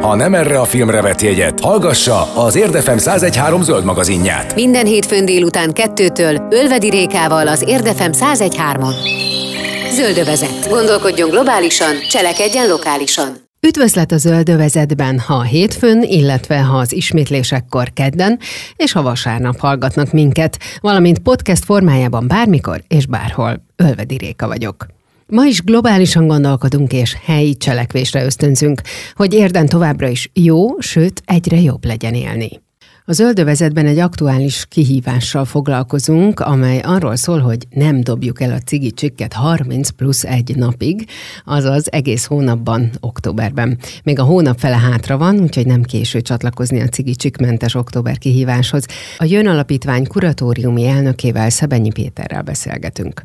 [0.00, 4.54] Ha nem erre a filmre vett jegyet, hallgassa az Érdefem 1013 zöld magazinját.
[4.54, 8.94] Minden hétfőn délután kettőtől Ölvedi Rékával az Érdefem 1013-on.
[9.92, 10.68] Zöldövezet.
[10.68, 13.28] Gondolkodjon globálisan, cselekedjen lokálisan.
[13.60, 18.38] Üdvözlet a zöldövezetben, ha hétfőn, illetve ha az ismétlésekkor kedden,
[18.76, 23.62] és ha vasárnap hallgatnak minket, valamint podcast formájában bármikor és bárhol.
[23.76, 24.86] Ölvedi Réka vagyok.
[25.32, 28.80] Ma is globálisan gondolkodunk és helyi cselekvésre ösztönzünk,
[29.14, 32.48] hogy érden továbbra is jó, sőt egyre jobb legyen élni.
[33.04, 38.90] A zöldövezetben egy aktuális kihívással foglalkozunk, amely arról szól, hogy nem dobjuk el a cigi
[38.92, 41.08] csikket 30 plusz egy napig,
[41.44, 43.78] azaz egész hónapban, októberben.
[44.02, 48.86] Még a hónap fele hátra van, úgyhogy nem késő csatlakozni a cigi csikmentes október kihíváshoz.
[49.18, 53.22] A Jön Alapítvány kuratóriumi elnökével Szebenyi Péterrel beszélgetünk.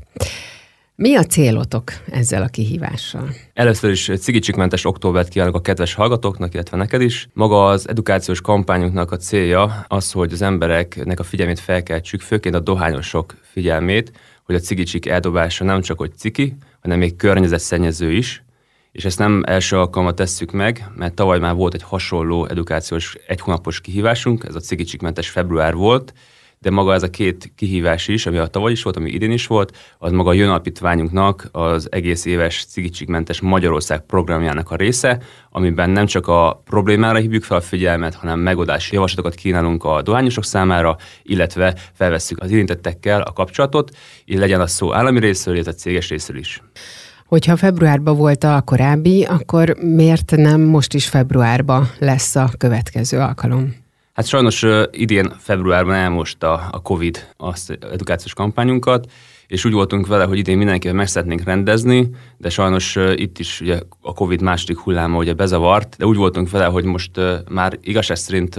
[0.95, 3.29] Mi a célotok ezzel a kihívással?
[3.53, 7.27] Először is cigicsikmentes októbert kívánok a kedves hallgatóknak, illetve neked is.
[7.33, 12.59] Maga az edukációs kampányunknak a célja az, hogy az embereknek a figyelmét felkeltsük, főként a
[12.59, 14.11] dohányosok figyelmét,
[14.43, 18.43] hogy a cigicsik eldobása nem csak hogy ciki, hanem még környezetszennyező is,
[18.91, 23.41] és ezt nem első alkalommal tesszük meg, mert tavaly már volt egy hasonló edukációs egy
[23.41, 26.13] hónapos kihívásunk, ez a cigicsikmentes február volt,
[26.63, 29.47] de maga ez a két kihívás is, ami a tavaly is volt, ami idén is
[29.47, 35.89] volt, az maga a Jön Alapítványunknak az egész éves cigicsikmentes Magyarország programjának a része, amiben
[35.89, 40.97] nem csak a problémára hívjuk fel a figyelmet, hanem megoldási javaslatokat kínálunk a dohányosok számára,
[41.23, 43.91] illetve felvesszük az érintettekkel a kapcsolatot,
[44.25, 46.61] így legyen a szó állami részről, illetve céges részről is.
[47.25, 53.82] Hogyha februárban volt a korábbi, akkor miért nem most is februárban lesz a következő alkalom?
[54.13, 59.11] Hát sajnos idén februárban elmosta a Covid az edukációs kampányunkat,
[59.47, 63.79] és úgy voltunk vele, hogy idén mindenkivel meg szeretnénk rendezni, de sajnos itt is ugye
[64.01, 67.11] a Covid második hulláma ugye bezavart, de úgy voltunk vele, hogy most
[67.49, 68.55] már igazság szerint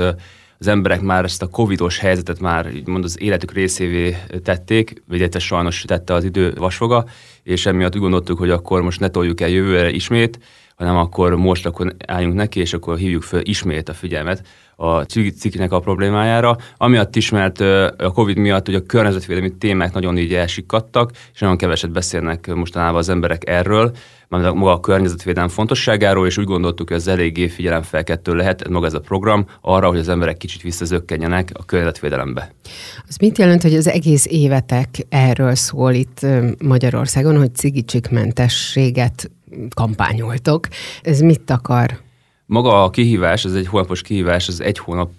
[0.59, 5.41] az emberek már ezt a covidos helyzetet már mond az életük részévé tették, vagy egyszer
[5.41, 7.05] sajnos tette az idő vasfoga,
[7.43, 10.39] és emiatt úgy gondoltuk, hogy akkor most ne toljuk el jövőre ismét,
[10.77, 14.47] hanem akkor most akkor álljunk neki, és akkor hívjuk fel ismét a figyelmet
[14.77, 15.01] a
[15.39, 16.57] cikinek a problémájára.
[16.77, 21.57] Amiatt is, mert a Covid miatt ugye a környezetvédelmi témák nagyon így elsikadtak, és nagyon
[21.57, 23.93] keveset beszélnek mostanában az emberek erről,
[24.29, 28.95] mert maga a környezetvédelem fontosságáról, és úgy gondoltuk, hogy ez eléggé figyelemfelkettő lehet maga ez
[28.95, 32.55] a program arra, hogy az emberek kicsit visszazökkenjenek a környezetvédelembe.
[33.09, 36.27] Az mit jelent, hogy az egész évetek erről szól itt
[36.63, 39.31] Magyarországon, hogy cigicsikmentességet
[39.75, 40.69] kampányoltok.
[41.03, 42.03] Ez mit akar?
[42.47, 45.11] Maga a kihívás, ez egy hónapos kihívás, ez egy hónap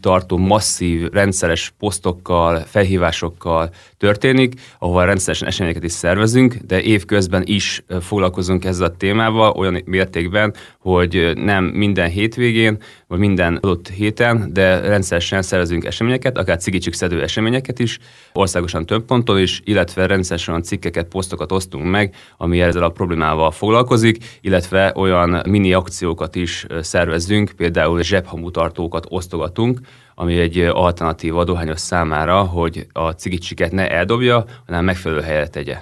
[0.00, 8.64] tartó masszív, rendszeres posztokkal, felhívásokkal történik, ahol rendszeresen eseményeket is szervezünk, de évközben is foglalkozunk
[8.64, 15.42] ezzel a témával olyan mértékben, hogy nem minden hétvégén, vagy minden adott héten, de rendszeresen
[15.42, 17.98] szervezünk eseményeket, akár cigicsik szedő eseményeket is,
[18.32, 23.50] országosan több ponton is, illetve rendszeresen olyan cikkeket, posztokat osztunk meg, ami ezzel a problémával
[23.50, 29.67] foglalkozik, illetve olyan mini akciókat is szervezünk, például zsebhamutartókat osztogatunk,
[30.14, 35.78] ami egy alternatív dohányos számára, hogy a cigicsiket ne eldobja, hanem megfelelő helyre tegye.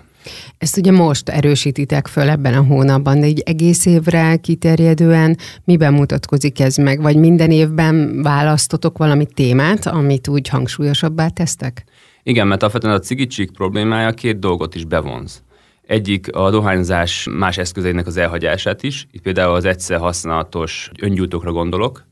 [0.58, 6.60] Ezt ugye most erősítitek föl ebben a hónapban, de egy egész évre kiterjedően miben mutatkozik
[6.60, 7.02] ez meg?
[7.02, 11.84] Vagy minden évben választotok valami témát, amit úgy hangsúlyosabbá tesztek?
[12.22, 15.42] Igen, mert alapvetően a cigicsik problémája két dolgot is bevonz.
[15.86, 22.04] Egyik a dohányzás más eszközeinek az elhagyását is, itt például az egyszer használatos öngyújtókra gondolok,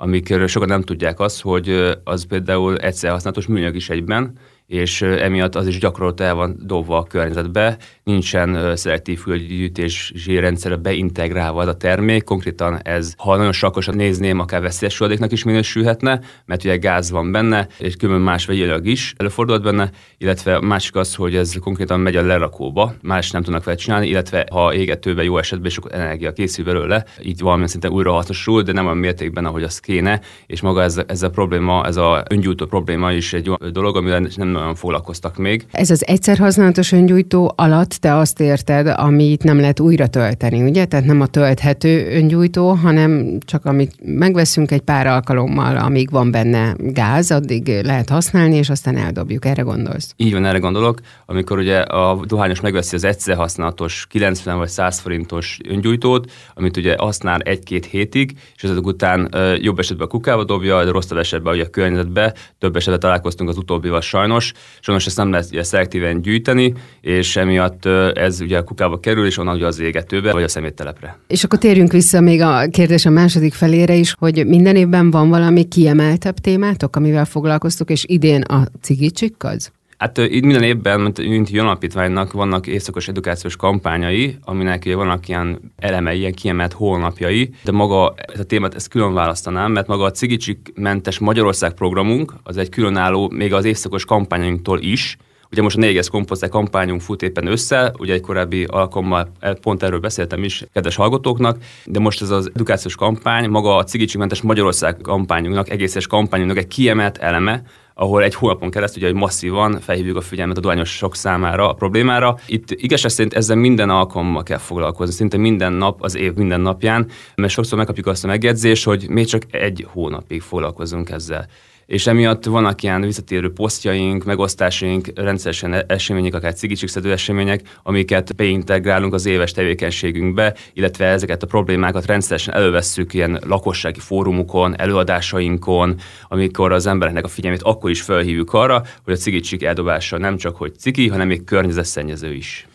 [0.00, 4.38] amikről sokan nem tudják azt, hogy az például egyszer használatos műanyag is egyben,
[4.68, 11.60] és emiatt az is gyakorlatilag el van dobva a környezetbe, nincsen szelektív földgyűjtési rendszerre beintegrálva
[11.60, 16.64] az a termék, konkrétan ez, ha nagyon sakosan nézném, akár veszélyes hulladéknak is minősülhetne, mert
[16.64, 21.36] ugye gáz van benne, és különben más vegyileg is előfordulhat benne, illetve másik az, hogy
[21.36, 25.70] ez konkrétan megy a lerakóba, más nem tudnak vele csinálni, illetve ha égetőben jó esetben
[25.70, 29.78] sok energia készül belőle, így valamilyen szinten újra hasznosul, de nem a mértékben, ahogy az
[29.78, 34.28] kéne, és maga ez, ez a probléma, ez a öngyújtó probléma is egy dolog, amivel
[34.36, 35.66] nem olyan foglalkoztak még.
[35.70, 40.84] Ez az egyszer használatos öngyújtó alatt te azt érted, amit nem lehet újra tölteni, ugye?
[40.84, 46.74] Tehát nem a tölthető öngyújtó, hanem csak amit megveszünk egy pár alkalommal, amíg van benne
[46.78, 49.44] gáz, addig lehet használni, és aztán eldobjuk.
[49.44, 50.12] Erre gondolsz?
[50.16, 51.00] Így van, erre gondolok.
[51.26, 56.94] Amikor ugye a dohányos megveszi az egyszer használatos 90 vagy 100 forintos öngyújtót, amit ugye
[56.98, 61.64] használ egy-két hétig, és ezek után jobb esetben a kukába dobja, de rosszabb esetben ugye
[61.64, 64.47] a környezetbe, több esetben találkoztunk az utóbbival sajnos.
[64.80, 69.38] Sajnos ezt nem lehet ugye szelektíven gyűjteni, és emiatt ez ugye a kukába kerül, és
[69.38, 71.18] onnan ugye az égetőbe, vagy a szeméttelepre.
[71.26, 75.28] És akkor térjünk vissza még a kérdés a második felére is, hogy minden évben van
[75.28, 79.72] valami kiemeltebb témátok, amivel foglalkoztuk, és idén a cigicsikkaz?
[79.98, 86.18] Hát így minden évben, mint, Jön Alapítványnak vannak éjszakos edukációs kampányai, aminek vannak ilyen elemei,
[86.18, 90.72] ilyen kiemelt holnapjai, de maga ez a témát ezt külön választanám, mert maga a Cigicsik
[90.74, 95.16] mentes Magyarország programunk, az egy különálló, még az éjszakos kampányunktól is,
[95.52, 99.98] Ugye most a 4 komposzter kampányunk fut éppen össze, ugye egy korábbi alkalommal pont erről
[99.98, 105.70] beszéltem is kedves hallgatóknak, de most ez az edukációs kampány, maga a Cigicsikmentes Magyarország kampányunknak,
[105.70, 107.62] egészes kampányunknak egy kiemelt eleme,
[108.00, 112.38] ahol egy hónapon keresztül ugye, hogy masszívan felhívjuk a figyelmet a dohányosok számára a problémára.
[112.46, 117.06] Itt igazság szerint ezzel minden alkalommal kell foglalkozni, szinte minden nap, az év minden napján,
[117.34, 121.48] mert sokszor megkapjuk azt a megjegyzést, hogy még csak egy hónapig foglalkozunk ezzel
[121.88, 129.14] és emiatt vannak ilyen visszatérő posztjaink, megosztásaink, rendszeresen e- események, akár szedő események, amiket beintegrálunk
[129.14, 135.96] az éves tevékenységünkbe, illetve ezeket a problémákat rendszeresen elővesszük ilyen lakossági fórumokon, előadásainkon,
[136.28, 140.56] amikor az embereknek a figyelmét akkor is felhívjuk arra, hogy a cigicsik eldobása nem csak
[140.56, 142.66] hogy ciki, hanem még környezetszennyező is.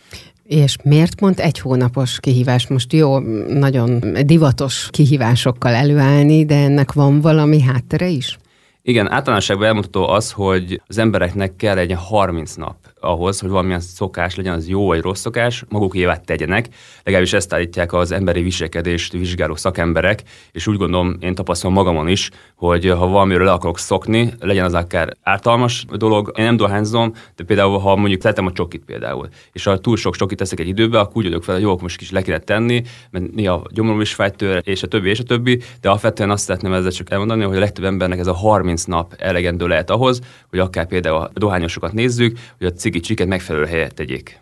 [0.44, 2.68] És miért pont egy hónapos kihívás?
[2.68, 8.38] Most jó, nagyon divatos kihívásokkal előállni, de ennek van valami háttere is?
[8.86, 14.36] Igen, általánosságban elmondható az, hogy az embereknek kell egy 30 nap ahhoz, hogy valamilyen szokás
[14.36, 16.68] legyen, az jó vagy rossz szokás, magukévá tegyenek.
[17.04, 22.30] Legalábbis ezt állítják az emberi viselkedést vizsgáló szakemberek, és úgy gondolom, én tapasztalom magamon is,
[22.56, 27.44] hogy ha valamiről le akarok szokni, legyen az akár ártalmas dolog, én nem dohányzom, de
[27.44, 31.00] például, ha mondjuk szeretem a csokit például, és ha túl sok csokit teszek egy időbe,
[31.00, 34.14] akkor úgy vagyok fel, hogy jó, most kis le kéne tenni, mert néha gyomrom is
[34.14, 37.44] fáj tőle, és a többi, és a többi, de alapvetően azt szeretném ezzel csak elmondani,
[37.44, 41.32] hogy a legtöbb embernek ez a 30 nap elegendő lehet ahhoz, hogy akár például a
[41.34, 44.42] dohányosokat nézzük, hogy a cigi csiket megfelelő helyet tegyék.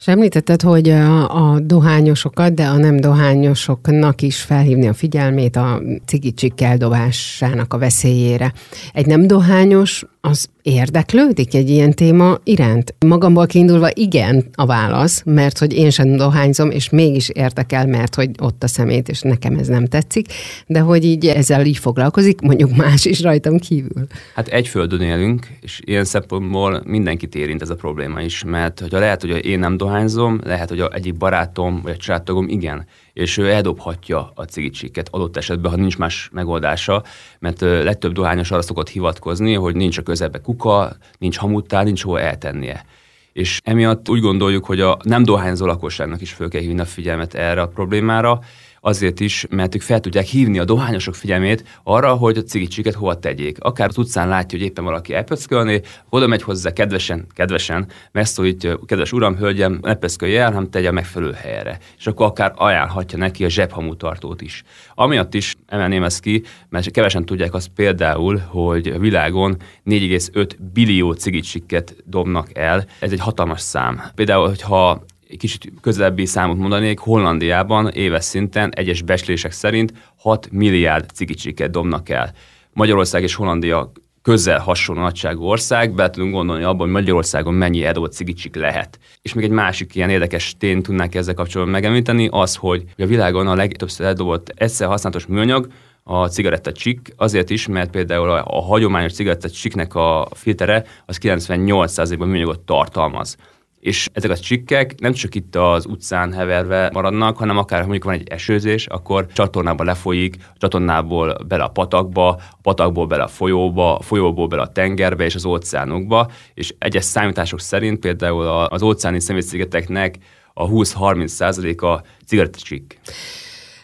[0.00, 0.88] És említetted, hogy
[1.28, 8.52] a dohányosokat, de a nem dohányosoknak is felhívni a figyelmét a cigicsik eldobásának a veszélyére.
[8.92, 12.94] Egy nem dohányos az érdeklődik egy ilyen téma iránt?
[13.06, 18.30] Magamból kiindulva igen a válasz, mert hogy én sem dohányzom, és mégis érdekel, mert hogy
[18.42, 20.26] ott a szemét, és nekem ez nem tetszik,
[20.66, 24.06] de hogy így ezzel így foglalkozik, mondjuk más is rajtam kívül.
[24.34, 28.98] Hát egy földön élünk, és ilyen szempontból mindenkit érint ez a probléma is, mert hogyha
[28.98, 33.50] lehet, hogy én nem dohányzom, lehet, hogy egyik barátom vagy egy családtagom igen, és ő
[33.50, 37.02] eldobhatja a cigicsiket adott esetben, ha nincs más megoldása,
[37.38, 42.20] mert legtöbb dohányos arra szokott hivatkozni, hogy nincs a közelbe kuka, nincs hamutár, nincs hol
[42.20, 42.84] eltennie.
[43.32, 47.34] És emiatt úgy gondoljuk, hogy a nem dohányzó lakosságnak is föl kell hívni a figyelmet
[47.34, 48.40] erre a problémára,
[48.80, 53.18] azért is, mert ők fel tudják hívni a dohányosok figyelmét arra, hogy a cigicsiket hova
[53.18, 53.56] tegyék.
[53.60, 59.12] Akár az utcán látja, hogy éppen valaki elpöckölni, oda megy hozzá kedvesen, kedvesen, megszólítja, kedves
[59.12, 61.78] uram, hölgyem, ne pöckölje el, hanem tegye a megfelelő helyre.
[61.98, 64.62] És akkor akár ajánlhatja neki a zsebhamutartót is.
[64.94, 69.56] Amiatt is emelném ezt ki, mert kevesen tudják azt például, hogy a világon
[69.86, 72.86] 4,5 billió cigicsiket dobnak el.
[73.00, 74.02] Ez egy hatalmas szám.
[74.14, 75.04] Például, hogyha
[75.36, 82.32] kicsit közelebbi számot mondanék, Hollandiában éves szinten egyes beslések szerint 6 milliárd cigicsiket dobnak el.
[82.72, 88.12] Magyarország és Hollandia közel hasonló nagyságú ország, be tudunk gondolni abban, hogy Magyarországon mennyi eldobott
[88.12, 88.98] cigicsik lehet.
[89.22, 93.46] És még egy másik ilyen érdekes tény tudnánk ezzel kapcsolatban megemlíteni, az, hogy a világon
[93.46, 95.68] a legtöbbször eldobott egyszer használatos műanyag,
[96.02, 103.36] a cigarettacsik, azért is, mert például a, hagyományos cigarettacsiknek a filtere az 98%-ban műanyagot tartalmaz
[103.80, 108.14] és ezek a csikkek nem csak itt az utcán heverve maradnak, hanem akár mondjuk van
[108.14, 114.02] egy esőzés, akkor csatornába lefolyik, csatornából bele a patakba, a patakból bele a folyóba, a
[114.02, 120.16] folyóból bele a tengerbe és az óceánokba, és egyes számítások szerint például az óceáni szemétszigeteknek
[120.54, 123.00] a 20-30 százaléka cigarettacsik.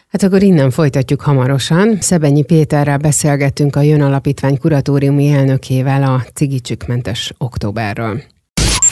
[0.07, 2.01] Hát akkor innen folytatjuk hamarosan.
[2.01, 8.21] Szebenyi Péterrel beszélgettünk a Jön Alapítvány kuratóriumi elnökével a cigicsükmentes októberről.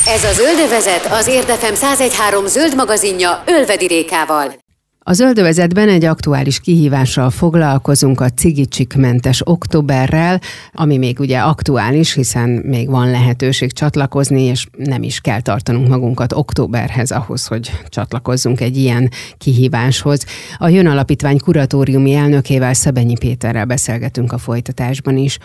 [0.08, 4.54] Ez a Zöldövezet az Érdefem 1013 zöld magazinja Ölvedi Rékával.
[5.00, 12.90] A zöldövezetben egy aktuális kihívással foglalkozunk a cigicsikmentes októberrel, ami még ugye aktuális, hiszen még
[12.90, 19.12] van lehetőség csatlakozni, és nem is kell tartanunk magunkat októberhez ahhoz, hogy csatlakozzunk egy ilyen
[19.38, 20.26] kihíváshoz.
[20.58, 25.38] A Jön Alapítvány kuratóriumi elnökével Szebenyi Péterrel beszélgetünk a folytatásban is.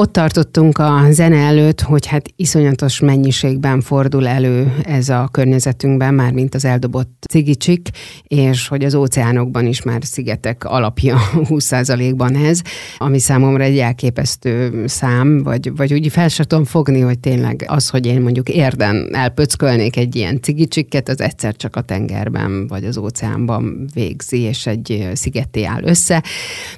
[0.00, 6.32] Ott tartottunk a zene előtt, hogy hát iszonyatos mennyiségben fordul elő ez a környezetünkben, már
[6.32, 7.88] mint az eldobott cigicsik,
[8.22, 11.18] és hogy az óceánokban is már szigetek alapja
[11.50, 12.60] 20%-ban ez,
[12.98, 17.88] ami számomra egy elképesztő szám, vagy, vagy úgy fel sem tudom fogni, hogy tényleg az,
[17.88, 22.96] hogy én mondjuk érden elpöckölnék egy ilyen cigicsikket, az egyszer csak a tengerben vagy az
[22.96, 26.22] óceánban végzi, és egy szigeté áll össze.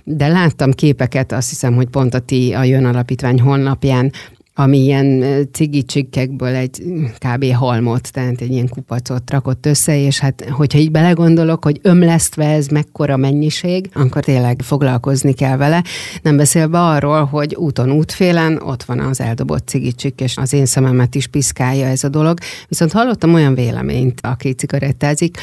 [0.04, 4.12] De láttam képeket, azt hiszem, hogy pont a ti a Jön Alapítvány honlapján,
[4.54, 6.82] ami ilyen cigicsikkekből egy
[7.18, 7.52] kb.
[7.52, 12.66] halmot, tehát egy ilyen kupacot rakott össze, és hát hogyha így belegondolok, hogy ömlesztve ez
[12.66, 15.84] mekkora mennyiség, akkor tényleg foglalkozni kell vele.
[16.22, 21.14] Nem beszélve arról, hogy úton útfélen ott van az eldobott cigicsik, és az én szememet
[21.14, 22.38] is piszkálja ez a dolog.
[22.68, 25.36] Viszont hallottam olyan véleményt, aki cigarettázik,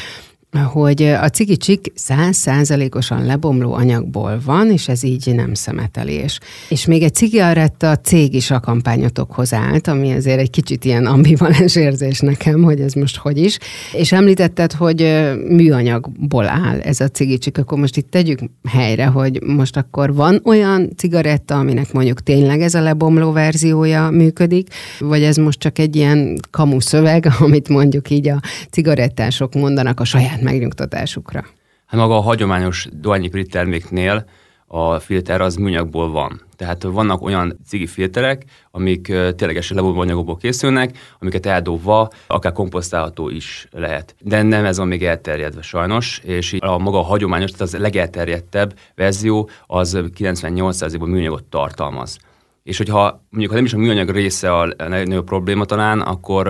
[0.64, 6.38] hogy a cigicsik százszázalékosan lebomló anyagból van, és ez így nem szemetelés.
[6.68, 11.76] És még egy cigaretta cég is a kampányotokhoz állt, ami azért egy kicsit ilyen ambivalens
[11.76, 13.58] érzés nekem, hogy ez most hogy is.
[13.92, 15.00] És említetted, hogy
[15.48, 18.38] műanyagból áll ez a cigicsik, akkor most itt tegyük
[18.68, 24.68] helyre, hogy most akkor van olyan cigaretta, aminek mondjuk tényleg ez a lebomló verziója működik,
[24.98, 30.04] vagy ez most csak egy ilyen kamu szöveg, amit mondjuk így a cigarettások mondanak a
[30.04, 31.44] saját megnyugtatásukra?
[31.86, 34.24] Hát maga a hagyományos dohányipari terméknél
[34.66, 36.40] a filter az műanyagból van.
[36.56, 39.02] Tehát vannak olyan cigi filterek, amik
[39.36, 44.14] ténylegesen lebomló anyagokból készülnek, amiket eldobva akár komposztálható is lehet.
[44.20, 48.78] De nem ez van még elterjedve sajnos, és a maga a hagyományos, tehát az legelterjedtebb
[48.94, 52.18] verzió az 98%-ban műanyagot tartalmaz.
[52.66, 56.44] És hogyha mondjuk, ha nem is a műanyag része a legnagyobb probléma talán, akkor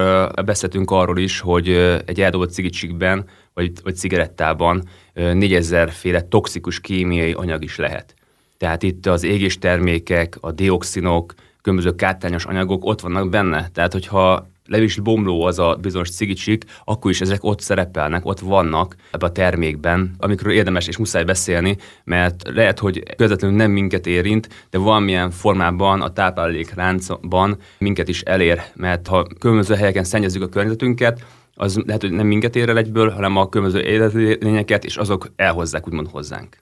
[0.44, 1.68] beszéltünk arról is, hogy
[2.06, 4.82] egy eldobott cigicsikben vagy, vagy cigarettában
[5.14, 8.14] 4000 féle toxikus kémiai anyag is lehet.
[8.58, 13.68] Tehát itt az égés termékek, a dioxinok, különböző kártányos anyagok ott vannak benne.
[13.72, 18.40] Tehát, hogyha le is bomló az a bizonyos cigicsik, akkor is ezek ott szerepelnek, ott
[18.40, 24.06] vannak ebben a termékben, amikről érdemes és muszáj beszélni, mert lehet, hogy közvetlenül nem minket
[24.06, 30.48] érint, de valamilyen formában a táplálékláncban minket is elér, mert ha különböző helyeken szennyezzük a
[30.48, 35.28] környezetünket, az lehet, hogy nem minket ér el egyből, hanem a különböző életlényeket, és azok
[35.36, 36.56] elhozzák úgymond hozzánk.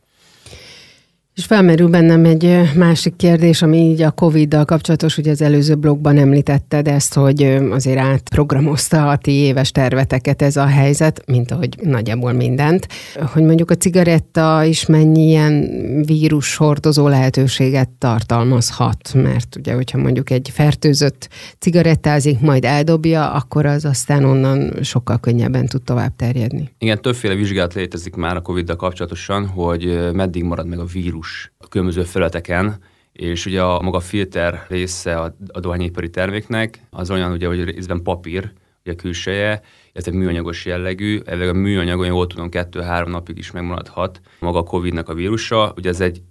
[1.35, 6.19] És felmerül bennem egy másik kérdés, ami így a Covid-dal kapcsolatos, ugye az előző blogban
[6.19, 12.33] említetted ezt, hogy azért átprogramozta a ti éves terveteket ez a helyzet, mint ahogy nagyjából
[12.33, 12.89] mindent,
[13.33, 15.71] hogy mondjuk a cigaretta is mennyi ilyen
[16.07, 23.85] vírus hordozó lehetőséget tartalmazhat, mert ugye, hogyha mondjuk egy fertőzött cigarettázik, majd eldobja, akkor az
[23.85, 26.71] aztán onnan sokkal könnyebben tud tovább terjedni.
[26.79, 31.53] Igen, többféle vizsgálat létezik már a Covid-dal kapcsolatosan, hogy meddig marad meg a vírus vírus
[31.59, 32.79] a különböző felületeken,
[33.13, 38.03] és ugye a maga filter része a, a dohányipari terméknek az olyan, ugye, hogy részben
[38.03, 38.53] papír,
[38.85, 39.63] ugye külseje,
[39.93, 44.63] illetve műanyagos jellegű, ezek a műanyag olyan jól tudom, kettő-három napig is megmaradhat maga a
[44.63, 45.73] Covid-nak a vírusa.
[45.77, 46.23] Ugye ez egy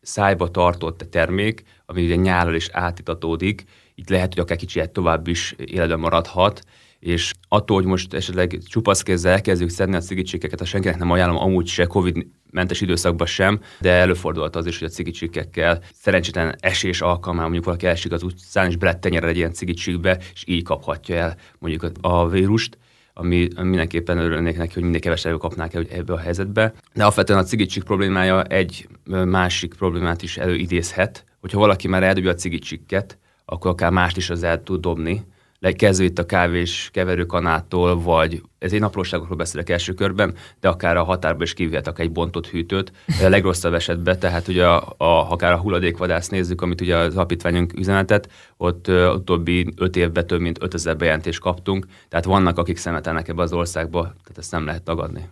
[0.00, 3.64] szájba tartott termék, ami ugye nyállal is átitatódik,
[3.94, 6.62] itt lehet, hogy akár kicsit tovább is életben maradhat,
[7.00, 11.36] és attól, hogy most esetleg csupasz kézzel elkezdjük szedni a cigicsikeket, a senkinek nem ajánlom
[11.36, 17.00] amúgy se Covid mentes időszakban sem, de előfordult az is, hogy a cigicsikekkel szerencsétlen esés
[17.00, 21.36] alkalmával mondjuk valaki esik az utcán, és belettenyerel egy ilyen cigicsikbe, és így kaphatja el
[21.58, 22.78] mondjuk a vírust
[23.14, 26.72] ami mindenképpen örülnék neki, hogy minél kevesebb kapnák el ebbe a helyzetbe.
[26.92, 28.88] De alapvetően a cigicsik problémája egy
[29.24, 34.42] másik problémát is előidézhet, hogyha valaki már eldobja a cigicsikket, akkor akár mást is az
[34.42, 35.24] el tud dobni,
[35.76, 41.02] kezdve itt a kávés keverőkanától, vagy ez egy apróságokról beszélek első körben, de akár a
[41.02, 42.92] határba is kivihetek egy bontott hűtőt.
[43.24, 47.72] A legrosszabb esetben, tehát ugye a, a, akár a hulladékvadász nézzük, amit ugye az alapítványunk
[47.78, 53.28] üzenetet, ott uh, utóbbi öt évben több mint 5000 bejelentést kaptunk, tehát vannak, akik szemetelnek
[53.28, 55.28] ebbe az országba, tehát ezt nem lehet tagadni.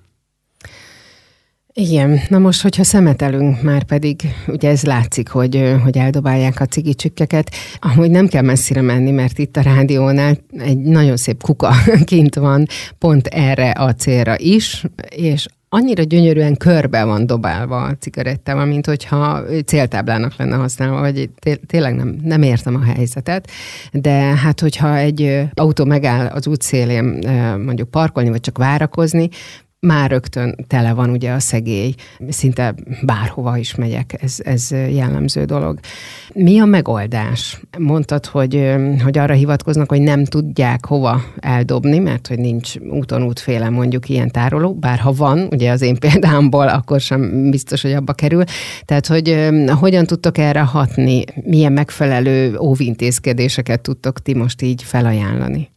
[1.80, 7.50] Igen, na most, hogyha szemetelünk, már pedig ugye ez látszik, hogy, hogy eldobálják a cigicsükkeket,
[7.78, 11.70] ahogy nem kell messzire menni, mert itt a rádiónál egy nagyon szép kuka
[12.04, 12.66] kint van,
[12.99, 19.42] pont erre a célra is, és annyira gyönyörűen körbe van dobálva a cigarettával, mint hogyha
[19.66, 21.30] céltáblának lenne használva, vagy
[21.66, 23.50] tényleg nem, nem értem a helyzetet,
[23.92, 27.04] de hát hogyha egy autó megáll az útszélén
[27.64, 29.28] mondjuk parkolni, vagy csak várakozni,
[29.80, 31.94] már rögtön tele van ugye a szegély,
[32.28, 35.78] szinte bárhova is megyek, ez, ez jellemző dolog.
[36.35, 37.61] Mi a megoldás?
[37.78, 43.68] Mondtad, hogy, hogy arra hivatkoznak, hogy nem tudják hova eldobni, mert hogy nincs úton útféle
[43.68, 48.12] mondjuk ilyen tároló, bár ha van, ugye az én példámból, akkor sem biztos, hogy abba
[48.12, 48.44] kerül.
[48.85, 49.49] Tehát, hogy
[49.80, 55.70] hogyan tudtok erre hatni, milyen megfelelő óvintézkedéseket tudtok ti most így felajánlani?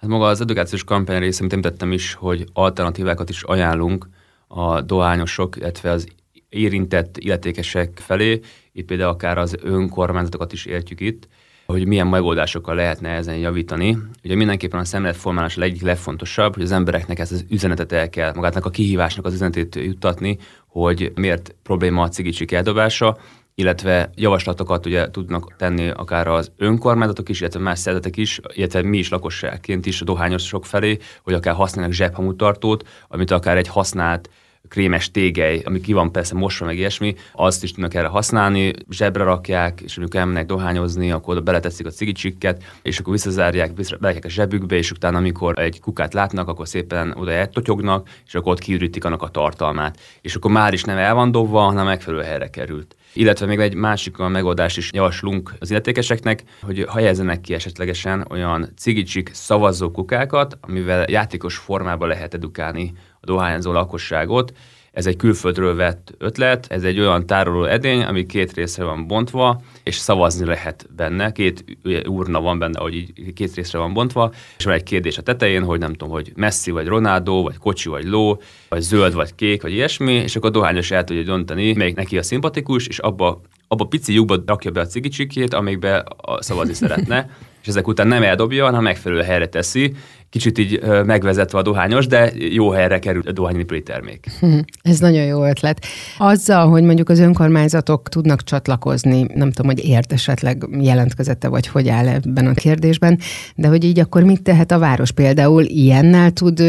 [0.00, 4.08] Hát maga az edukációs kampány része, amit említettem is, hogy alternatívákat is ajánlunk
[4.46, 6.08] a dohányosok, illetve az
[6.48, 8.40] érintett illetékesek felé,
[8.72, 11.28] itt például akár az önkormányzatokat is értjük itt,
[11.66, 13.98] hogy milyen megoldásokkal lehetne ezen javítani.
[14.24, 18.32] Ugye mindenképpen a szemléletformálás a egyik legfontosabb, hogy az embereknek ezt az üzenetet el kell,
[18.34, 23.18] magátnak a kihívásnak az üzenetét juttatni, hogy miért probléma a cigicsik eldobása,
[23.54, 28.98] illetve javaslatokat ugye tudnak tenni akár az önkormányzatok is, illetve más szervezetek is, illetve mi
[28.98, 34.30] is lakosságként is a dohányosok felé, hogy akár használnak zsebhamutartót, amit akár egy használt
[34.68, 39.24] krémes tégely, ami ki van persze mosva, meg ilyesmi, azt is tudnak erre használni, zsebre
[39.24, 44.28] rakják, és amikor elmennek dohányozni, akkor oda beleteszik a cigicsikket, és akkor visszazárják, berakják a
[44.28, 49.04] zsebükbe, és utána, amikor egy kukát látnak, akkor szépen oda eltotyognak, és akkor ott kiürítik
[49.04, 49.98] annak a tartalmát.
[50.20, 52.96] És akkor már is nem el van dobva, hanem megfelelő helyre került.
[53.12, 58.68] Illetve még egy másik olyan megoldást is javaslunk az illetékeseknek, hogy helyezzenek ki esetlegesen olyan
[58.76, 64.52] cigicsik szavazó kukákat, amivel játékos formában lehet edukálni a dohányzó lakosságot,
[64.92, 69.62] ez egy külföldről vett ötlet, ez egy olyan tároló edény, ami két részre van bontva,
[69.82, 71.32] és szavazni lehet benne.
[71.32, 71.64] Két
[72.06, 75.78] urna van benne, hogy két részre van bontva, és van egy kérdés a tetején, hogy
[75.78, 79.72] nem tudom, hogy Messi vagy Ronaldo, vagy kocsi vagy ló, vagy zöld vagy kék, vagy
[79.72, 83.40] ilyesmi, és akkor a dohányos el tudja dönteni, melyik neki a szimpatikus, és abba
[83.72, 86.04] abba pici lyukba rakja be a cigicsikét, amikbe
[86.38, 87.30] szavazni szeretne,
[87.62, 89.94] és ezek után nem eldobja, hanem megfelelő helyre teszi,
[90.30, 94.26] kicsit így megvezetve a dohányos, de jó helyre kerül a dohányipari termék.
[94.40, 95.86] Hm, ez nagyon jó ötlet.
[96.18, 101.88] Azzal, hogy mondjuk az önkormányzatok tudnak csatlakozni, nem tudom, hogy ért esetleg jelentkezette, vagy hogy
[101.88, 103.18] áll ebben a kérdésben,
[103.54, 105.10] de hogy így akkor mit tehet a város?
[105.10, 106.62] Például ilyennel tud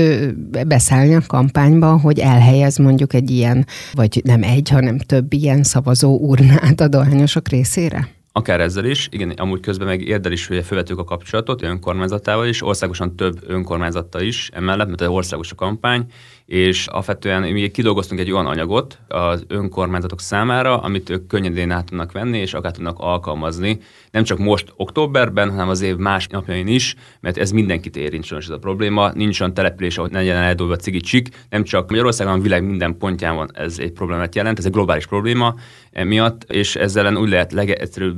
[0.67, 6.17] beszállni a kampányba, hogy elhelyez mondjuk egy ilyen, vagy nem egy, hanem több ilyen szavazó
[6.19, 8.07] urnát a dohányosok részére?
[8.33, 12.63] Akár ezzel is, igen, amúgy közben meg érdel is, hogy felvettük a kapcsolatot önkormányzatával is,
[12.63, 16.05] országosan több önkormányzattal is emellett, mert az országos a kampány,
[16.45, 22.11] és alapvetően mi kidolgoztunk egy olyan anyagot az önkormányzatok számára, amit ők könnyedén át tudnak
[22.11, 23.79] venni, és akár tudnak alkalmazni,
[24.11, 28.49] nem csak most októberben, hanem az év más napjain is, mert ez mindenkit érint ez
[28.49, 29.11] a probléma.
[29.13, 32.65] Nincs olyan település, ahol ne legyen eldobva a cigi csik, nem csak Magyarországon, a világ
[32.65, 35.55] minden pontján van ez egy problémát jelent, ez egy globális probléma
[35.91, 37.51] emiatt, és ezzel úgy lehet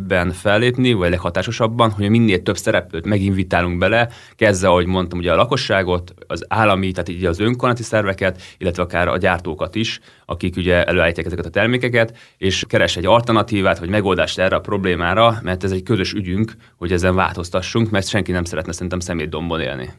[0.08, 5.36] legegyszerűbben fellépni, vagy leghatásosabban, hogy minél több szereplőt meginvitálunk bele, kezdve, ahogy mondtam, ugye a
[5.36, 10.84] lakosságot, az állami, tehát így az önkormányzati szerveket, illetve akár a gyártókat is, akik ugye
[10.84, 15.72] előállítják ezeket a termékeket, és keres egy alternatívát, vagy megoldást erre a problémára, mert ez
[15.72, 19.90] egy közös ügyünk, hogy ezen változtassunk, mert senki nem szeretne szerintem szemétdombon élni.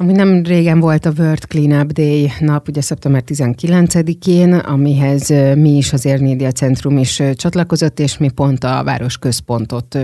[0.00, 5.92] Ami nem régen volt a World Cleanup Day nap, ugye szeptember 19-én, amihez mi is
[5.92, 9.98] az Érmédia Centrum is csatlakozott, és mi pont a város központot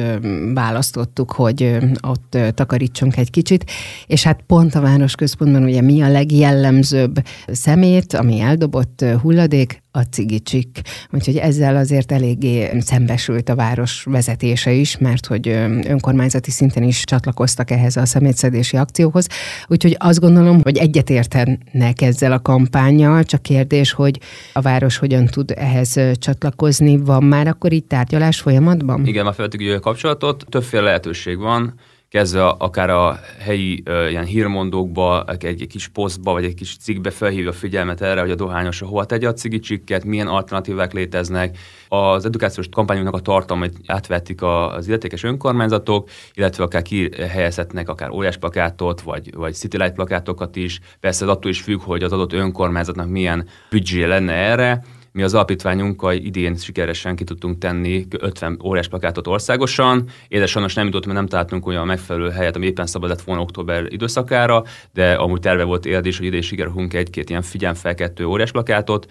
[0.55, 1.79] választottuk, hogy
[2.09, 3.71] ott takarítsunk egy kicsit,
[4.07, 10.03] és hát pont a város központban ugye mi a legjellemzőbb szemét, ami eldobott hulladék, a
[10.03, 10.81] cigicsik.
[11.13, 15.49] Úgyhogy ezzel azért eléggé szembesült a város vezetése is, mert hogy
[15.89, 19.27] önkormányzati szinten is csatlakoztak ehhez a szemétszedési akcióhoz.
[19.67, 24.21] Úgyhogy azt gondolom, hogy egyetértenek ezzel a kampányjal, csak kérdés, hogy
[24.53, 26.97] a város hogyan tud ehhez csatlakozni.
[26.97, 29.07] Van már akkor itt tárgyalás folyamatban?
[29.07, 31.75] Igen, már felvettük a kapcsolatot, többféle lehetőség van
[32.09, 37.11] kezdve akár a helyi uh, ilyen hírmondókba, egy, egy kis posztba, vagy egy kis cikkbe
[37.11, 41.59] felhívja a figyelmet erre, hogy a dohányos hova tegye a cigicsikket, milyen alternatívák léteznek.
[41.89, 49.01] Az edukációs kampányunknak a tartalmait átvették az illetékes önkormányzatok, illetve akár kihelyezhetnek akár óriás plakátot,
[49.01, 50.81] vagy, vagy City Light plakátokat is.
[51.01, 54.85] Persze ez attól is függ, hogy az adott önkormányzatnak milyen büdzsé lenne erre,
[55.17, 60.09] mi az alapítványunkkal idén sikeresen ki tudtunk tenni 50 óriás plakátot országosan.
[60.29, 63.41] Édes sajnos nem jutott, mert nem találtunk olyan megfelelő helyet, ami éppen szabad lett volna
[63.43, 68.51] október időszakára, de amúgy terve volt érd is, hogy idén sikerülünk egy-két ilyen figyelmfelkettő óriás
[68.51, 69.11] plakátot,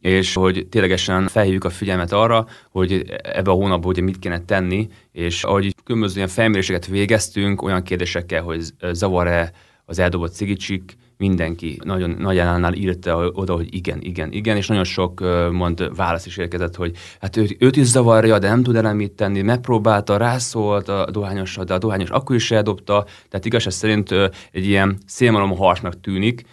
[0.00, 4.88] és hogy ténylegesen felhívjuk a figyelmet arra, hogy ebbe a hónapban ugye mit kéne tenni,
[5.12, 9.52] és ahogy különböző ilyen felméréseket végeztünk, olyan kérdésekkel, hogy zavar-e
[9.88, 14.84] az eldobott cigicsik, mindenki nagyon nagy állánál írta oda, hogy igen, igen, igen, és nagyon
[14.84, 15.20] sok
[15.52, 19.12] mond válasz is érkezett, hogy hát őt, őt is zavarja, de nem tud el mit
[19.12, 24.12] tenni, megpróbálta, rászólt a dohányosra, de a dohányos akkor is eldobta, tehát igazság szerint
[24.52, 26.44] egy ilyen szélmalom harcnak tűnik,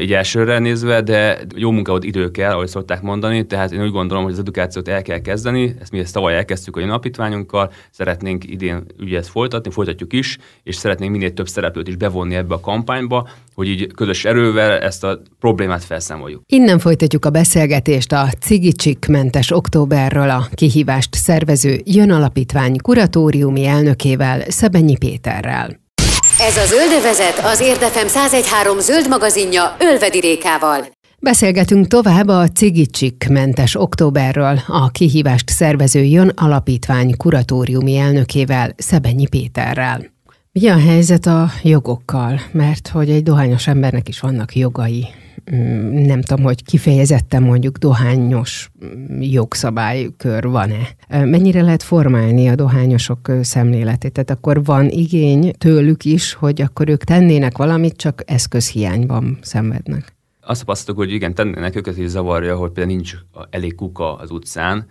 [0.00, 3.90] így elsőre nézve, de jó munka ott idő kell, ahogy szokták mondani, tehát én úgy
[3.90, 8.50] gondolom, hogy az edukációt el kell kezdeni, ezt mi ezt tavaly elkezdtük a alapítványunkkal, szeretnénk
[8.50, 12.60] idén ugye ezt folytatni, folytatjuk is, és szeretnénk minél több szereplőt is bevonni ebbe a
[12.60, 16.42] kampányba, hogy így közös erővel ezt a problémát felszámoljuk.
[16.46, 24.40] Innen folytatjuk a beszélgetést a Cigicsik mentes októberről a kihívást szervező Jön Alapítvány kuratóriumi elnökével,
[24.50, 25.84] Szebenyi Péterrel.
[26.46, 30.86] Ez a Zöldövezet az Érdefem 1013 zöld magazinja Ölvedi Rékával.
[31.18, 40.12] Beszélgetünk tovább a Cigicsik mentes októberről, a kihívást szervező Jön Alapítvány kuratóriumi elnökével, Szebenyi Péterrel.
[40.52, 42.40] Mi a helyzet a jogokkal?
[42.52, 45.06] Mert hogy egy dohányos embernek is vannak jogai.
[45.90, 48.70] Nem tudom, hogy kifejezetten mondjuk dohányos
[49.20, 50.88] jogszabálykör van-e.
[51.24, 54.12] Mennyire lehet formálni a dohányosok szemléletét?
[54.12, 60.14] Tehát akkor van igény tőlük is, hogy akkor ők tennének valamit, csak eszközhiányban szenvednek.
[60.40, 63.14] Azt tapasztaltuk, hogy igen, tennének őket is zavarja, hogy például nincs
[63.50, 64.86] elég kuka az utcán,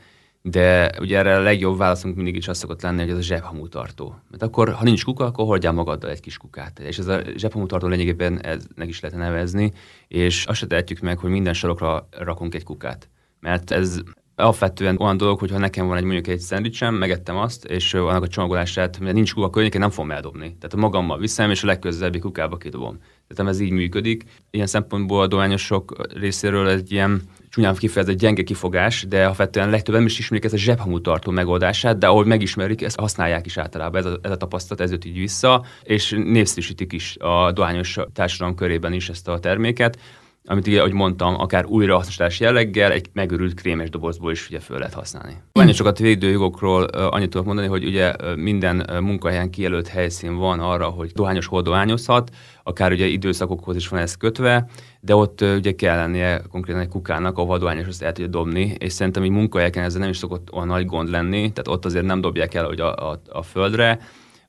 [0.48, 4.16] de ugye erre a legjobb válaszunk mindig is az szokott lenni, hogy ez a zsebhamutartó.
[4.30, 6.80] Mert akkor, ha nincs kuka, akkor hordjál magaddal egy kis kukát.
[6.80, 9.72] És ez a zsebhamutartó lényegében eznek is lehet nevezni,
[10.08, 13.10] és azt se tehetjük meg, hogy minden sarokra rakunk egy kukát.
[13.40, 14.02] Mert ez
[14.36, 18.24] alapvetően olyan dolog, hogy ha nekem van egy mondjuk egy szendvicsem, megettem azt, és annak
[18.24, 20.56] a csomagolását, mert nincs kuka környékén, nem fogom eldobni.
[20.60, 22.98] Tehát magammal viszem, és a legközelebbi kukába kidobom.
[23.28, 24.24] Tehát ez így működik.
[24.52, 27.22] Ilyen szempontból a dohányosok részéről egy ilyen
[27.56, 32.08] csúnyán kifejezett gyenge kifogás, de alapvetően legtöbben is ismerik ezt a zsebhamú tartó megoldását, de
[32.08, 36.16] ahogy megismerik, ezt használják is általában, ez a, ez a tapasztalat, ez így vissza, és
[36.18, 39.98] népszerűsítik is a dohányos társadalom körében is ezt a terméket
[40.46, 44.94] amit ugye, ahogy mondtam, akár újrahasznosítás jelleggel egy megörült krémes dobozból is ugye föl lehet
[44.94, 45.34] használni.
[45.52, 51.12] Annyi sokat védőjogokról annyit tudok mondani, hogy ugye minden munkahelyen kijelölt helyszín van arra, hogy
[51.12, 52.30] dohányos hol dohányozhat,
[52.64, 54.68] akár ugye időszakokhoz is van ez kötve,
[55.00, 58.76] de ott ugye kell lennie konkrétan egy kukának, ahol a dohányos azt el tudja dobni,
[58.78, 62.06] és szerintem így munkahelyeken ez nem is szokott olyan nagy gond lenni, tehát ott azért
[62.06, 64.00] nem dobják el hogy a, a, a földre,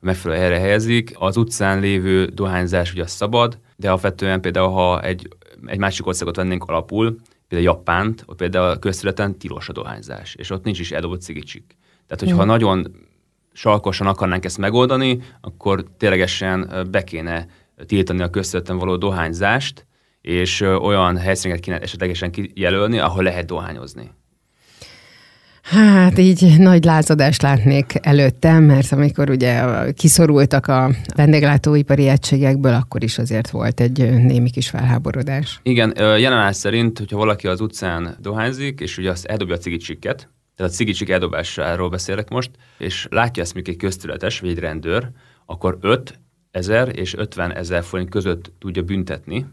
[0.01, 1.15] megfelelő helyre helyezik.
[1.19, 5.29] Az utcán lévő dohányzás ugye szabad, de alapvetően például, ha egy
[5.67, 7.17] egy másik országot vennénk alapul,
[7.49, 11.77] például Japánt, ott például a közterületen tilos a dohányzás, és ott nincs is eldobott cigicsik.
[12.07, 12.49] Tehát, hogyha mm.
[12.49, 12.87] nagyon
[13.53, 17.47] salkosan akarnánk ezt megoldani, akkor ténylegesen be kéne
[17.87, 19.87] tiltani a közterületen való dohányzást,
[20.21, 24.11] és olyan helyszíneket kéne esetlegesen kijelölni, ahol lehet dohányozni.
[25.69, 33.19] Hát így nagy lázadást látnék előtte, mert amikor ugye kiszorultak a vendéglátóipari egységekből, akkor is
[33.19, 35.61] azért volt egy némi kis felháborodás.
[35.63, 40.73] Igen, jelenállás szerint, hogyha valaki az utcán dohányzik, és ugye azt eldobja a cigicsikket, tehát
[40.73, 45.11] a cigicsik eldobásáról beszélek most, és látja ezt mondjuk egy köztületes, vagy egy rendőr,
[45.47, 49.47] akkor 5 ezer és 50 ezer forint között tudja büntetni,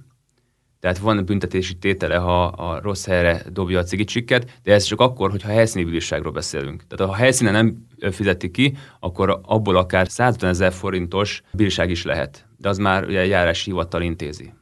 [0.83, 5.29] tehát van büntetési tétele, ha a rossz helyre dobja a cigicsikket, de ez csak akkor,
[5.29, 6.83] hogyha helyszíni bírságról beszélünk.
[6.87, 12.03] Tehát ha a helyszínen nem fizeti ki, akkor abból akár 150 ezer forintos bírság is
[12.03, 12.45] lehet.
[12.57, 14.53] De az már ugye járási hivatal intézi.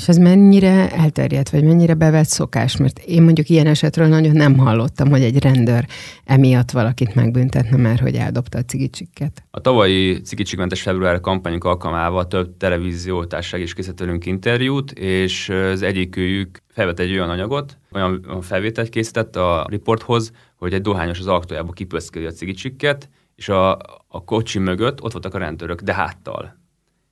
[0.00, 2.76] És ez mennyire elterjedt, vagy mennyire bevett szokás?
[2.76, 5.86] Mert én mondjuk ilyen esetről nagyon nem hallottam, hogy egy rendőr
[6.24, 9.44] emiatt valakit megbüntetne, mert hogy eldobta a cigicsikket.
[9.50, 16.98] A tavalyi cigicsikmentes február kampányunk alkalmával több televíziótárság is készítettünk interjút, és az egyikőjük felvett
[16.98, 22.30] egy olyan anyagot, olyan felvételt készített a riporthoz, hogy egy dohányos az aktójába kipöszködi a
[22.30, 23.72] cigicsikket, és a,
[24.08, 26.59] a kocsi mögött ott voltak a rendőrök, de háttal.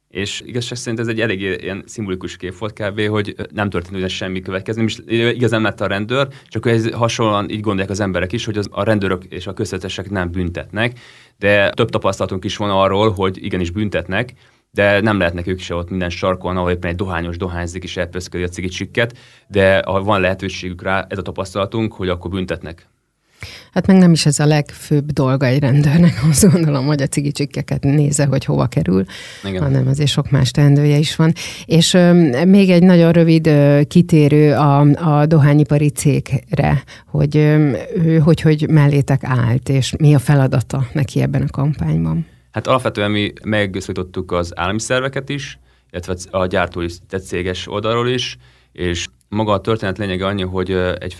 [0.09, 4.09] És igazság szerint ez egy elég ilyen szimbolikus kép volt kb., hogy nem történt ugye
[4.09, 8.44] semmi következő, és igazán lett a rendőr, csak ez hasonlóan így gondolják az emberek is,
[8.44, 10.99] hogy az, a rendőrök és a közvetesek nem büntetnek,
[11.38, 14.33] de több tapasztalatunk is van arról, hogy igenis büntetnek,
[14.71, 18.44] de nem lehetnek ők se ott minden sarkon, ahol éppen egy dohányos dohányzik és elpöszködi
[18.44, 19.18] a cigicsikket,
[19.49, 22.88] de ha van lehetőségük rá, ez a tapasztalatunk, hogy akkor büntetnek.
[23.72, 27.83] Hát meg nem is ez a legfőbb dolga egy rendőrnek, azt gondolom, hogy a cigicsikkeket
[27.83, 29.05] nézze, hogy hova kerül,
[29.44, 29.62] Igen.
[29.62, 31.33] hanem azért sok más teendője is van.
[31.64, 32.12] És ö,
[32.44, 34.81] még egy nagyon rövid ö, kitérő a,
[35.20, 41.42] a dohányipari cégre, hogy, ö, hogy hogy mellétek állt, és mi a feladata neki ebben
[41.42, 42.27] a kampányban.
[42.51, 45.59] Hát alapvetően mi megszólítottuk az állami szerveket is,
[45.90, 46.87] illetve a gyártói
[47.27, 48.37] céges oldalról is,
[48.72, 51.14] és maga a történet lényege annyi, hogy egy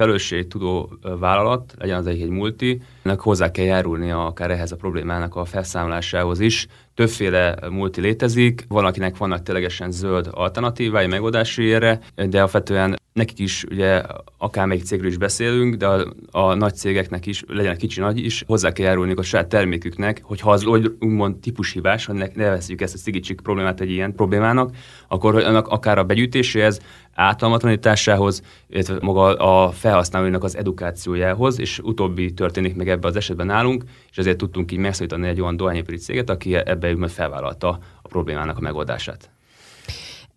[0.47, 5.37] tudó vállalat, legyen az egy, egy multi, ennek hozzá kell járulnia akár ehhez a problémának
[5.37, 6.67] a felszámolásához is,
[6.99, 14.03] többféle multi létezik, valakinek vannak ténylegesen zöld alternatívái, megoldási erre, de alapvetően nekik is, ugye
[14.39, 18.73] akármelyik cégről is beszélünk, de a, a nagy cégeknek is, legyen kicsi nagy is, hozzá
[18.73, 20.65] kell járulni a saját terméküknek, hogyha az
[21.01, 24.71] úgymond típushibás, hogy nevezzük ezt a szigicsik problémát egy ilyen problémának,
[25.09, 26.81] akkor annak akár a begyűjtéséhez,
[27.19, 33.85] áttalmatlanításához, illetve maga a felhasználóinak az edukációjához, és utóbbi történik meg ebbe az esetben nálunk,
[34.11, 38.61] és ezért tudtunk így megszólítani egy olyan dohányipari céget, aki ebbe felvállalta a problémának a
[38.61, 39.31] megoldását.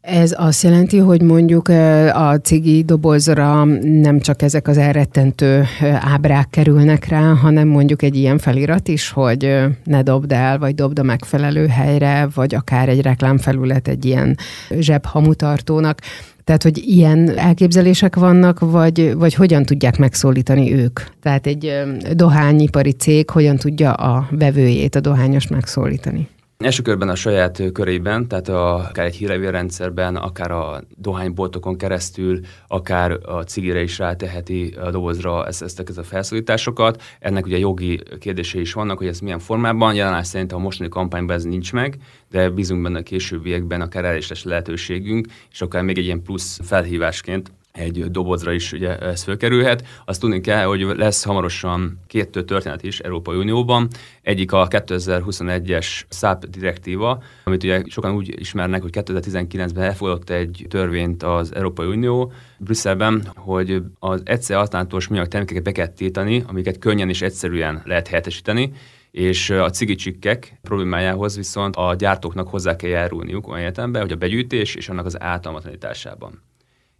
[0.02, 1.68] Ez azt jelenti, hogy mondjuk
[2.14, 5.64] a cigi dobozra nem csak ezek az elrettentő
[6.00, 11.00] ábrák kerülnek rá, hanem mondjuk egy ilyen felirat is, hogy ne dobd el, vagy dobd
[11.00, 14.38] a megfelelő helyre, vagy akár egy reklámfelület egy ilyen
[14.80, 16.00] zsebhamutartónak.
[16.44, 21.00] Tehát, hogy ilyen elképzelések vannak, vagy, vagy hogyan tudják megszólítani ők?
[21.22, 21.82] Tehát egy
[22.14, 26.28] dohányipari cég hogyan tudja a vevőjét, a dohányos megszólítani?
[26.62, 33.12] Első körben a saját körében, tehát a, akár egy hírlevélrendszerben, akár a dohányboltokon keresztül, akár
[33.12, 37.02] a cigire is ráteheti a dobozra ezt, ezt, ezt a felszólításokat.
[37.20, 39.94] Ennek ugye jogi kérdései is vannak, hogy ez milyen formában.
[39.94, 41.98] Jelenleg szerint a mostani kampányban ez nincs meg,
[42.30, 46.24] de bízunk benne a későbbiekben akár el is lesz lehetőségünk, és akár még egy ilyen
[46.24, 49.88] plusz felhívásként egy dobozra is ugye ez fölkerülhet.
[50.06, 53.88] Azt tudni kell, hogy lesz hamarosan két történet is Európai Unióban.
[54.22, 61.24] Egyik a 2021-es SAP direktíva, amit ugye sokan úgy ismernek, hogy 2019-ben elfogadott egy törvényt
[61.24, 67.10] az Európai Unió Brüsszelben, hogy az egyszer alternatív műanyag termékeket be kell tiltani, amiket könnyen
[67.10, 68.72] és egyszerűen lehet helyettesíteni,
[69.12, 74.76] és a cigicsikkek problémájához viszont a gyártóknak hozzá kell járulniuk olyan értelemben, hogy a begyűjtés
[74.76, 76.42] és annak az általmatlanításában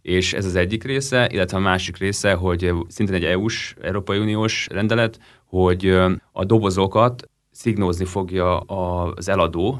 [0.02, 4.66] és ez az egyik része, illetve a másik része, hogy szintén egy EU-s, Európai Uniós
[4.70, 5.88] rendelet, hogy
[6.32, 9.70] a dobozokat szignózni fogja az eladó,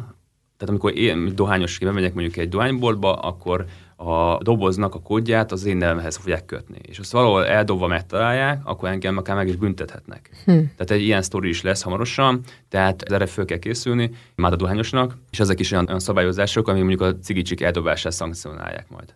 [0.57, 3.65] tehát amikor én dohányosként megyek mondjuk egy dohányboltba, akkor
[4.09, 6.79] a doboznak a kódját az én nevemhez fogják kötni.
[6.83, 10.31] És azt valahol eldobva megtalálják, akkor engem akár meg is büntethetnek.
[10.45, 10.53] Hm.
[10.53, 15.17] Tehát egy ilyen sztori is lesz hamarosan, tehát erre föl kell készülni, már a dohányosnak,
[15.31, 19.15] és ezek is olyan, olyan szabályozások, ami mondjuk a cigicsik eldobását szankcionálják majd.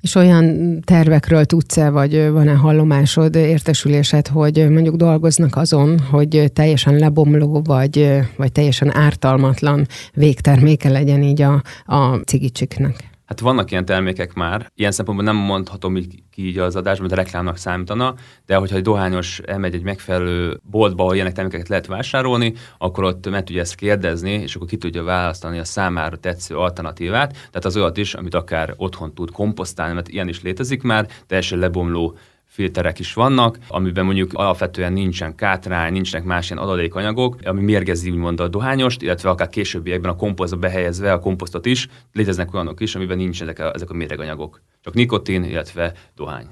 [0.00, 7.62] És olyan tervekről tudsz-e, vagy van-e hallomásod, értesülésed, hogy mondjuk dolgoznak azon, hogy teljesen lebomló,
[7.64, 13.17] vagy, vagy teljesen ártalmatlan végterméke legyen így a, a cigicsiknek?
[13.28, 17.20] Hát vannak ilyen termékek már, ilyen szempontból nem mondhatom így, ki így az adásban, mert
[17.20, 18.14] reklámnak számítana,
[18.46, 23.30] de hogyha egy dohányos elmegy egy megfelelő boltba, ahol ilyenek termékeket lehet vásárolni, akkor ott
[23.30, 27.76] meg tudja ezt kérdezni, és akkor ki tudja választani a számára tetsző alternatívát, tehát az
[27.76, 32.16] olyat is, amit akár otthon tud komposztálni, mert ilyen is létezik már, teljesen lebomló
[32.58, 38.40] filterek is vannak, amiben mondjuk alapvetően nincsen kátrány, nincsenek más ilyen adalékanyagok, ami mérgezi úgymond
[38.40, 43.16] a dohányost, illetve akár későbbiekben a komposztba behelyezve a komposztot is, léteznek olyanok is, amiben
[43.16, 44.60] nincsenek ezek a méreganyagok.
[44.80, 46.46] Csak nikotin, illetve dohány.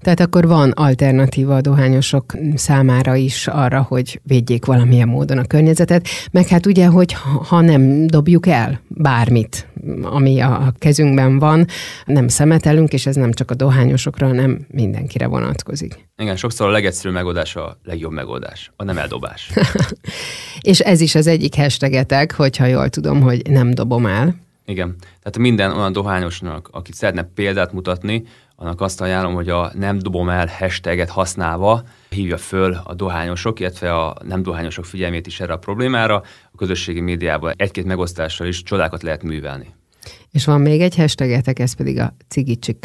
[0.00, 6.08] Tehát akkor van alternatíva a dohányosok számára is arra, hogy védjék valamilyen módon a környezetet,
[6.30, 7.16] meg hát ugye, hogy
[7.48, 9.66] ha nem dobjuk el bármit,
[10.02, 11.66] ami a kezünkben van,
[12.04, 16.08] nem szemetelünk, és ez nem csak a dohányosokra, hanem mindenkire vonatkozik.
[16.16, 19.50] Igen, sokszor a legegyszerűbb megoldás a legjobb megoldás, a nem eldobás.
[20.60, 24.34] és ez is az egyik hashtagetek, hogyha jól tudom, hogy nem dobom el.
[24.64, 28.24] Igen, tehát minden olyan dohányosnak, akit szeretne példát mutatni,
[28.62, 33.94] annak azt ajánlom, hogy a nem dobom el hashtaget használva hívja föl a dohányosok, illetve
[33.94, 36.22] a nem dohányosok figyelmét is erre a problémára.
[36.52, 39.74] A közösségi médiában egy-két megosztással is csodákat lehet művelni.
[40.30, 42.14] És van még egy hashtagetek, ez pedig a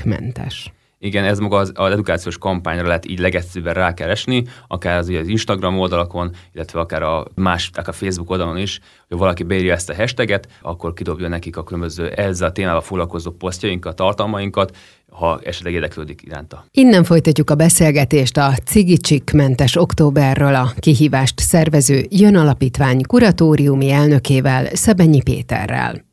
[0.04, 0.72] mentes.
[1.00, 5.80] Igen, ez maga az, az edukációs kampányra lehet így legegyszerűbben rákeresni, akár az, az Instagram
[5.80, 9.96] oldalakon, illetve akár a más, akár a Facebook oldalon is, hogy valaki beírja ezt a
[9.96, 14.78] hashtaget, akkor kidobja nekik a különböző ezzel a témával foglalkozó posztjainkat, tartalmainkat,
[15.12, 16.66] ha esetleg érdeklődik iránta.
[16.72, 24.76] Innen folytatjuk a beszélgetést a Cigicsik mentes októberről a kihívást szervező Jön Alapítvány kuratóriumi elnökével,
[24.76, 26.07] Szebenyi Péterrel.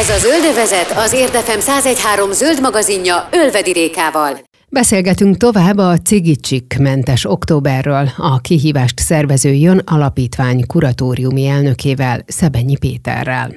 [0.00, 4.38] Ez a Zöldövezet az Érdefem 1013 zöld magazinja Ölvedi Rékával.
[4.68, 13.54] Beszélgetünk tovább a Cigicsik mentes októberről, a kihívást szervező Jön Alapítvány kuratóriumi elnökével, Szebenyi Péterrel.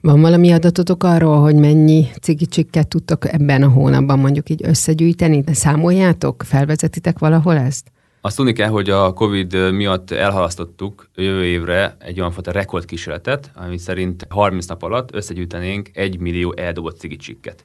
[0.00, 5.44] Van valami adatotok arról, hogy mennyi cigicsikket tudtok ebben a hónapban mondjuk így összegyűjteni?
[5.52, 6.42] Számoljátok?
[6.46, 7.92] Felvezetitek valahol ezt?
[8.24, 13.78] Azt tudni kell, hogy a COVID miatt elhalasztottuk jövő évre egy olyan fajta rekordkísérletet, ami
[13.78, 17.64] szerint 30 nap alatt összegyűjtenénk egy millió eldobott cigicsikket.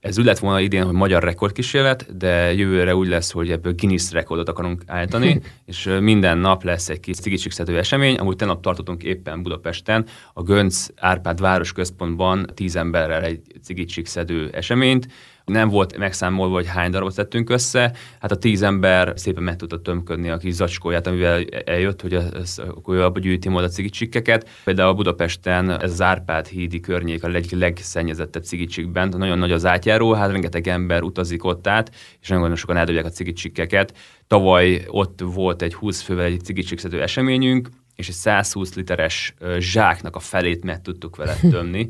[0.00, 4.12] Ez úgy lett volna idén, hogy magyar rekordkísérlet, de jövőre úgy lesz, hogy ebből Guinness
[4.12, 8.16] rekordot akarunk állítani, és minden nap lesz egy kis cigicsixedő esemény.
[8.16, 15.08] Amúgy tegnap tartottunk éppen Budapesten a Gönc Árpád város központban tíz emberrel egy cigicsixedő eseményt,
[15.48, 17.92] nem volt megszámolva, hogy hány darabot tettünk össze.
[18.20, 22.62] Hát a tíz ember szépen meg tudta tömködni a kis zacskóját, amivel eljött, hogy az,
[22.68, 24.48] akkor abba gyűjti majd a cigicsikkeket.
[24.64, 29.08] Például a Budapesten ez az Árpád hídi környék a egyik legszennyezettebb cigicsikben.
[29.08, 33.10] Nagyon nagy az átjáró, hát rengeteg ember utazik ott át, és nagyon sokan eldobják a
[33.10, 33.96] cigicsikkeket.
[34.26, 40.18] Tavaly ott volt egy 20 fővel egy cigicsikszedő eseményünk, és egy 120 literes zsáknak a
[40.18, 41.88] felét meg tudtuk vele tömni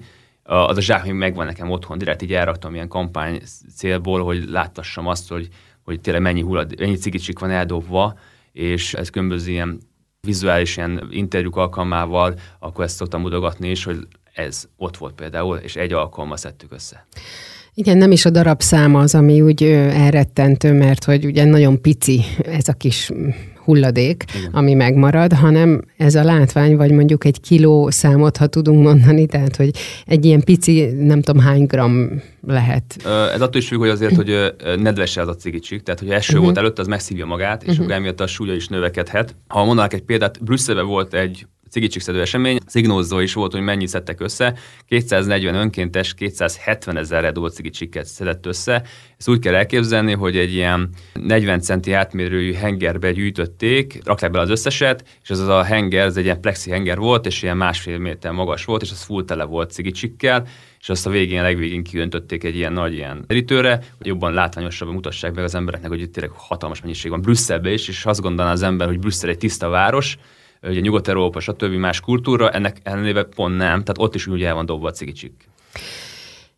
[0.49, 3.41] az a zsák még megvan nekem otthon, direkt így elraktam ilyen kampány
[3.77, 5.49] célból, hogy láttassam azt, hogy,
[5.85, 8.19] hogy tényleg mennyi, hullad, mennyi cigicsik van eldobva,
[8.53, 9.81] és ez különböző ilyen
[10.21, 15.77] vizuális ilyen interjúk alkalmával, akkor ezt szoktam mutogatni is, hogy ez ott volt például, és
[15.77, 17.07] egy alkalommal szedtük össze.
[17.75, 22.25] Igen, nem is a darab száma az, ami úgy elrettentő, mert hogy ugye nagyon pici
[22.43, 23.11] ez a kis
[23.69, 24.51] hulladék, Igen.
[24.53, 29.57] ami megmarad, hanem ez a látvány, vagy mondjuk egy kiló számot, ha tudunk mondani, tehát
[29.57, 29.71] hogy
[30.07, 32.97] egy ilyen pici, nem tudom hány gram lehet.
[33.35, 36.45] Ez attól is függ, hogy azért, hogy nedves az a cigicsik, tehát hogy eső uh-huh.
[36.45, 37.85] volt előtt, az megszívja magát, és uh-huh.
[37.85, 39.35] akkor emiatt a súlya is növekedhet.
[39.49, 42.59] Ha mondanak egy példát, Brüsszelben volt egy cigicsik esemény.
[42.67, 44.55] Szignózzó is volt, hogy mennyit szedtek össze.
[44.87, 48.83] 240 önkéntes, 270 ezer redó cigicsiket szedett össze.
[49.19, 54.51] Ezt úgy kell elképzelni, hogy egy ilyen 40 centi átmérőjű hengerbe gyűjtötték, rakták bele az
[54.51, 57.99] összeset, és ez az a henger, ez egy ilyen plexi henger volt, és ilyen másfél
[57.99, 60.47] méter magas volt, és az full tele volt cigicsikkel,
[60.81, 64.95] és azt a végén, a legvégén kiöntötték egy ilyen nagy ilyen terítőre, hogy jobban látványosabban
[64.95, 68.53] mutassák meg az embereknek, hogy itt tényleg hatalmas mennyiség van Brüsszelbe is, és azt gondolná
[68.53, 70.19] az ember, hogy Brüsszel egy tiszta város,
[70.63, 71.73] ugye Nyugat-Európa, stb.
[71.73, 75.49] más kultúra, ennek ellenére pont nem, tehát ott is úgy el van dobva a cigicsik.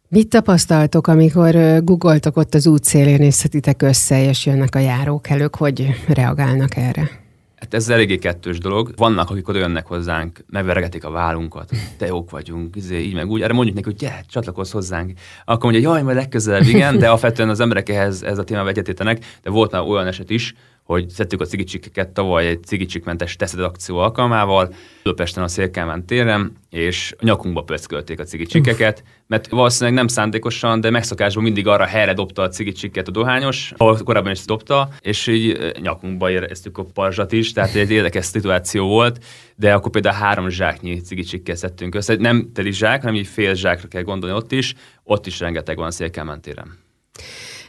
[0.08, 5.86] Mit tapasztaltok, amikor googoltok ott az útszélén, és szeditek össze, és jönnek a járókelők, hogy
[6.08, 7.10] reagálnak erre?
[7.56, 8.92] Hát ez eléggé kettős dolog.
[8.96, 13.42] Vannak, akik oda jönnek hozzánk, megveregetik a vállunkat, te jók vagyunk, izé, így meg úgy.
[13.42, 15.12] Erre mondjuk neki, hogy gyere, csatlakozz hozzánk.
[15.44, 19.24] Akkor mondja, jaj, majd legközelebb, igen, de alapvetően az emberek ehhez, ez a témába egyetétenek,
[19.42, 20.54] de volt már olyan eset is,
[20.90, 27.14] hogy szedtük a cigicsikeket tavaly egy cigicsikmentes teszed akció alkalmával, Budapesten a Szélkámán téren, és
[27.20, 32.48] nyakunkba pöckölték a cigicsikeket, mert valószínűleg nem szándékosan, de megszokásból mindig arra helyre dobta a
[32.48, 37.74] cigicsiket a dohányos, ahol korábban is dobta, és így nyakunkba éreztük a parzsat is, tehát
[37.74, 39.24] egy érdekes szituáció volt,
[39.56, 43.88] de akkor például három zsáknyi cigicsikkel szedtünk össze, nem teli zsák, hanem így fél zsákra
[43.88, 44.74] kell gondolni ott is,
[45.04, 46.78] ott is rengeteg van a Szélkámán téren.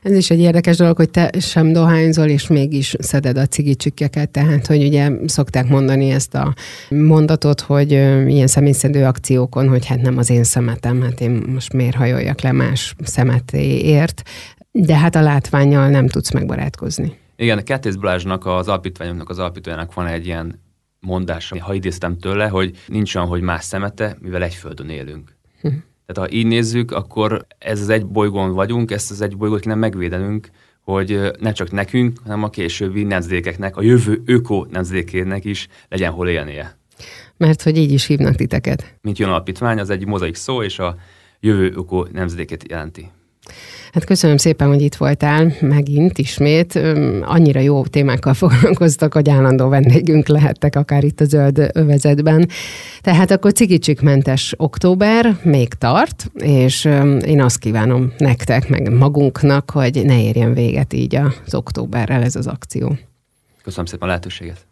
[0.02, 4.68] Ez is egy érdekes dolog, hogy te sem dohányzol, és mégis szeded a cigicsükkeket, tehát,
[4.68, 6.54] hogy ugye szokták mondani ezt a
[6.90, 7.92] mondatot, hogy
[8.28, 12.52] ilyen személyszedő akciókon, hogy hát nem az én szemetem, hát én most miért hajoljak le
[12.52, 14.22] más szemetéért,
[14.72, 17.18] de hát a látványjal nem tudsz megbarátkozni.
[17.36, 20.62] Igen, a Kettész Balázsnak, az alapítványunknak, az alapítójának van egy ilyen
[21.00, 25.36] mondás, ha idéztem tőle, hogy nincs olyan, hogy más szemete, mivel egy földön élünk.
[25.62, 25.70] Hm.
[26.12, 29.76] Tehát ha így nézzük, akkor ez az egy bolygón vagyunk, ezt az egy bolygót kéne
[29.76, 30.50] megvédenünk,
[30.82, 36.28] hogy ne csak nekünk, hanem a későbbi nemzedékeknek, a jövő öko nemzedékének is legyen hol
[36.28, 36.78] élnie.
[37.38, 38.98] Mert hogy így is hívnak titeket.
[39.02, 40.96] Mint jön alapítvány, az egy mozaik szó, és a
[41.40, 43.10] jövő öko nemzedéket jelenti.
[43.94, 46.80] Hát köszönöm szépen, hogy itt voltál megint ismét.
[47.22, 52.50] Annyira jó témákkal foglalkoztak, hogy állandó vendégünk lehettek akár itt a zöld övezetben.
[53.02, 56.86] Tehát akkor cigicsikmentes október még tart, és
[57.26, 62.48] én azt kívánom nektek, meg magunknak, hogy ne érjen véget így az októberrel ez az
[62.48, 62.98] akció.
[63.64, 64.71] Köszönöm szépen a lehetőséget.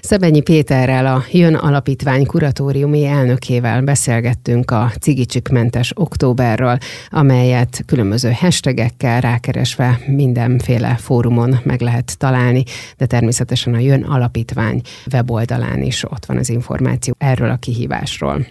[0.00, 6.78] Szebenyi Péterrel, a Jön Alapítvány kuratóriumi elnökével beszélgettünk a cigicsikmentes októberről,
[7.10, 12.62] amelyet különböző hashtagekkel rákeresve mindenféle fórumon meg lehet találni,
[12.96, 14.80] de természetesen a Jön Alapítvány
[15.12, 18.46] weboldalán is ott van az információ erről a kihívásról.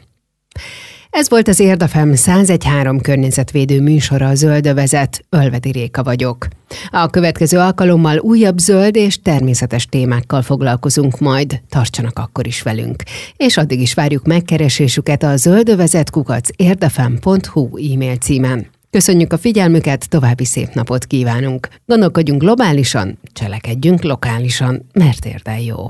[1.18, 6.48] Ez volt az Érdafem 1013 környezetvédő műsora a Zöldövezet, Ölvedi Réka vagyok.
[6.90, 13.04] A következő alkalommal újabb zöld és természetes témákkal foglalkozunk majd, tartsanak akkor is velünk.
[13.38, 18.68] És addig is várjuk megkeresésüket a zöldövezet kukac érdefem.hu e-mail címen.
[18.90, 21.68] Köszönjük a figyelmüket, további szép napot kívánunk.
[21.86, 25.90] Gondolkodjunk globálisan, cselekedjünk lokálisan, mert érdel jó.